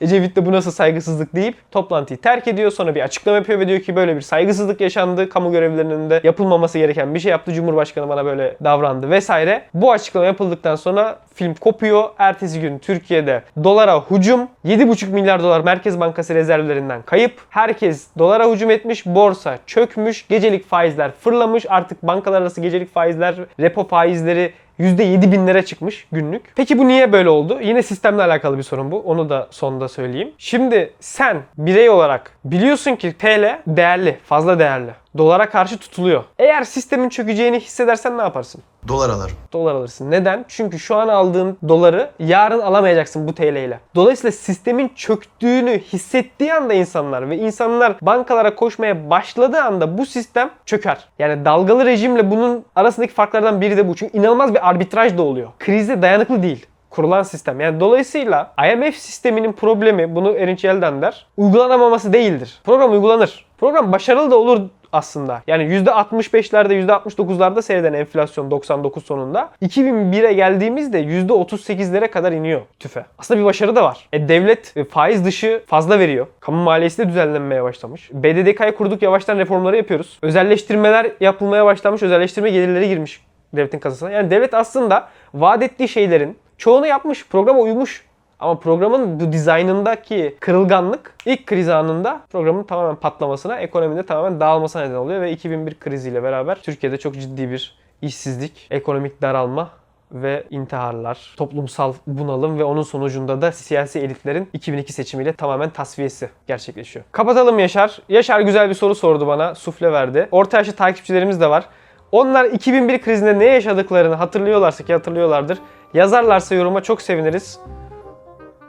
Ecevit 0.00 0.36
de 0.36 0.46
bu 0.46 0.52
nasıl 0.52 0.70
saygısızlık 0.70 1.34
deyip 1.34 1.54
toplantıyı 1.70 2.20
terk 2.20 2.48
ediyor. 2.48 2.70
Sonra 2.70 2.94
bir 2.94 3.00
açıklama 3.00 3.36
yapıyor 3.36 3.60
ve 3.60 3.68
diyor 3.68 3.80
ki 3.80 3.96
böyle 3.96 4.16
bir 4.16 4.20
saygısızlık 4.20 4.80
yaşandı. 4.80 5.28
Kamu 5.28 5.52
görevlilerinin 5.52 5.94
önünde 5.94 6.20
yapılmaması 6.24 6.78
gereken 6.78 7.14
bir 7.14 7.20
şey 7.20 7.30
yaptı. 7.30 7.52
Cumhurbaşkanı 7.52 8.08
bana 8.08 8.24
böyle 8.24 8.56
davrandı 8.64 9.10
vesaire. 9.10 9.62
Bu 9.74 9.92
açıklama 9.92 10.26
yapıldıktan 10.26 10.76
sonra 10.76 11.18
film 11.34 11.54
kopuyor. 11.54 12.04
Ertesi 12.18 12.60
gün 12.60 12.78
Türkiye'de 12.78 13.42
dolara 13.64 14.00
hücum. 14.10 14.48
7,5 14.64 15.06
milyar 15.06 15.42
dolar 15.42 15.60
Merkez 15.60 16.00
Bankası 16.00 16.34
rezervlerinden 16.34 17.02
kayıp. 17.02 17.32
Herkes 17.50 18.06
dolara 18.18 18.50
hücum 18.50 18.70
etmiş. 18.70 19.06
Borsa 19.06 19.58
çökmüş. 19.66 20.28
Gecelik 20.28 20.68
faizler 20.68 21.10
fırlamış. 21.20 21.66
Artık 21.68 22.02
bankalar 22.02 22.42
arası 22.42 22.60
gecelik 22.60 22.94
faizler, 22.94 23.34
repo 23.60 23.86
faizleri 23.86 24.52
%7 24.78 25.32
binlere 25.32 25.64
çıkmış 25.64 26.06
günlük. 26.12 26.42
Peki 26.56 26.78
bu 26.78 26.88
niye 26.88 27.12
böyle 27.12 27.28
oldu? 27.28 27.58
Yine 27.62 27.82
sistemle 27.82 28.22
alakalı 28.22 28.58
bir 28.58 28.62
sorun 28.62 28.90
bu. 28.90 29.00
Onu 29.00 29.28
da 29.28 29.48
sonda 29.50 29.88
söyleyeyim. 29.88 30.32
Şimdi 30.38 30.92
sen 31.00 31.42
birey 31.58 31.90
olarak 31.90 32.30
biliyorsun 32.44 32.96
ki 32.96 33.12
TL 33.18 33.58
değerli, 33.66 34.18
fazla 34.24 34.58
değerli. 34.58 34.90
Dolara 35.18 35.50
karşı 35.50 35.78
tutuluyor. 35.78 36.24
Eğer 36.38 36.62
sistemin 36.62 37.08
çökeceğini 37.08 37.60
hissedersen 37.60 38.18
ne 38.18 38.22
yaparsın? 38.22 38.62
Dolar 38.88 39.10
alırım. 39.10 39.36
dolar 39.52 39.74
alırsın. 39.74 40.10
Neden? 40.10 40.44
Çünkü 40.48 40.78
şu 40.78 40.96
an 40.96 41.08
aldığın 41.08 41.58
doları 41.68 42.10
yarın 42.18 42.60
alamayacaksın 42.60 43.28
bu 43.28 43.34
TL 43.34 43.42
ile. 43.42 43.80
Dolayısıyla 43.94 44.32
sistemin 44.32 44.92
çöktüğünü 44.96 45.78
hissettiği 45.78 46.54
anda 46.54 46.74
insanlar 46.74 47.30
ve 47.30 47.36
insanlar 47.38 47.96
bankalara 48.02 48.54
koşmaya 48.54 49.10
başladığı 49.10 49.60
anda 49.60 49.98
bu 49.98 50.06
sistem 50.06 50.50
çöker. 50.66 51.08
Yani 51.18 51.44
dalgalı 51.44 51.86
rejimle 51.86 52.30
bunun 52.30 52.64
arasındaki 52.76 53.12
farklardan 53.12 53.60
biri 53.60 53.76
de 53.76 53.88
bu. 53.88 53.94
Çünkü 53.96 54.18
inanılmaz 54.18 54.54
bir 54.54 54.68
arbitraj 54.68 55.18
da 55.18 55.22
oluyor. 55.22 55.48
Krize 55.58 56.02
dayanıklı 56.02 56.42
değil 56.42 56.66
kurulan 56.90 57.22
sistem. 57.22 57.60
Yani 57.60 57.80
dolayısıyla 57.80 58.52
IMF 58.72 58.94
sisteminin 58.96 59.52
problemi 59.52 60.14
bunu 60.14 60.36
Erinç 60.36 60.64
Yelden 60.64 61.02
der. 61.02 61.26
Uygulanamaması 61.36 62.12
değildir. 62.12 62.60
Program 62.64 62.92
uygulanır. 62.92 63.46
Program 63.58 63.92
başarılı 63.92 64.30
da 64.30 64.36
olur 64.36 64.60
aslında. 64.94 65.42
Yani 65.46 65.64
%65'lerde 65.64 66.86
%69'larda 66.86 67.62
seyreden 67.62 67.92
enflasyon 67.92 68.50
99 68.50 69.04
sonunda 69.04 69.50
2001'e 69.62 70.32
geldiğimizde 70.32 71.02
%38'lere 71.02 72.10
kadar 72.10 72.32
iniyor 72.32 72.60
tüfe. 72.78 73.04
Aslında 73.18 73.40
bir 73.40 73.44
başarı 73.44 73.76
da 73.76 73.84
var. 73.84 74.08
E, 74.12 74.28
devlet 74.28 74.76
e, 74.76 74.84
faiz 74.84 75.24
dışı 75.24 75.62
fazla 75.66 75.98
veriyor. 75.98 76.26
Kamu 76.40 76.62
maliyesi 76.62 76.98
de 76.98 77.08
düzenlenmeye 77.08 77.62
başlamış. 77.62 78.10
BDDK'yı 78.12 78.74
kurduk 78.74 79.02
yavaştan 79.02 79.38
reformları 79.38 79.76
yapıyoruz. 79.76 80.18
Özelleştirmeler 80.22 81.12
yapılmaya 81.20 81.64
başlanmış. 81.64 82.02
Özelleştirme 82.02 82.50
gelirleri 82.50 82.88
girmiş 82.88 83.20
devletin 83.56 83.78
kasasına. 83.78 84.10
Yani 84.10 84.30
devlet 84.30 84.54
aslında 84.54 85.08
vaat 85.34 85.62
ettiği 85.62 85.88
şeylerin 85.88 86.38
çoğunu 86.58 86.86
yapmış. 86.86 87.26
Programa 87.28 87.60
uymuş. 87.60 88.04
Ama 88.40 88.58
programın 88.58 89.20
bu 89.20 89.32
dizaynındaki 89.32 90.36
kırılganlık 90.40 91.14
ilk 91.26 91.46
kriz 91.46 91.68
anında 91.68 92.20
programın 92.32 92.62
tamamen 92.62 92.96
patlamasına, 92.96 93.58
ekonomide 93.58 94.02
tamamen 94.02 94.40
dağılmasına 94.40 94.82
neden 94.82 94.94
oluyor 94.94 95.20
ve 95.20 95.32
2001 95.32 95.74
kriziyle 95.74 96.22
beraber 96.22 96.62
Türkiye'de 96.62 96.96
çok 96.96 97.14
ciddi 97.14 97.50
bir 97.50 97.76
işsizlik, 98.02 98.66
ekonomik 98.70 99.22
daralma 99.22 99.70
ve 100.12 100.44
intiharlar, 100.50 101.34
toplumsal 101.36 101.94
bunalım 102.06 102.58
ve 102.58 102.64
onun 102.64 102.82
sonucunda 102.82 103.42
da 103.42 103.52
siyasi 103.52 103.98
elitlerin 103.98 104.48
2002 104.52 104.92
seçimiyle 104.92 105.32
tamamen 105.32 105.70
tasfiyesi 105.70 106.30
gerçekleşiyor. 106.46 107.04
Kapatalım 107.12 107.58
Yaşar. 107.58 107.98
Yaşar 108.08 108.40
güzel 108.40 108.68
bir 108.68 108.74
soru 108.74 108.94
sordu 108.94 109.26
bana, 109.26 109.54
sufle 109.54 109.92
verdi. 109.92 110.28
Orta 110.30 110.58
yaşlı 110.58 110.72
takipçilerimiz 110.72 111.40
de 111.40 111.50
var. 111.50 111.64
Onlar 112.12 112.44
2001 112.44 113.02
krizinde 113.02 113.38
ne 113.38 113.44
yaşadıklarını 113.44 114.14
hatırlıyorlarsa 114.14 114.84
ki 114.84 114.92
hatırlıyorlardır. 114.92 115.58
Yazarlarsa 115.94 116.54
yoruma 116.54 116.82
çok 116.82 117.02
seviniriz. 117.02 117.60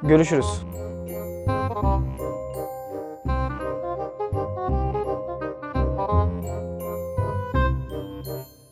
Görüşürüz. 0.04 0.62